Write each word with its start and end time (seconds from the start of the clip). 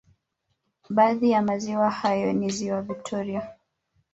Baadhi 0.89 1.29
ya 1.31 1.41
maziwa 1.41 1.89
hayo 1.91 2.33
ni 2.33 2.49
ziwa 2.49 2.81
Victoria 2.81 3.55